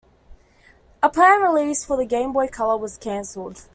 A 1.03 1.09
planned 1.09 1.43
release 1.43 1.85
for 1.85 1.95
the 1.95 2.05
Game 2.07 2.33
Boy 2.33 2.47
Color 2.47 2.77
was 2.77 2.97
cancelled. 2.97 3.67